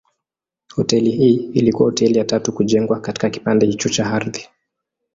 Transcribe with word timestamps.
Hoteli 0.75 1.11
hii 1.11 1.35
ilikuwa 1.53 1.85
hoteli 1.89 2.17
ya 2.17 2.25
tatu 2.25 2.51
kujengwa 2.53 2.99
katika 2.99 3.29
kipande 3.29 3.65
hicho 3.65 3.89
cha 3.89 4.05
ardhi. 4.11 4.49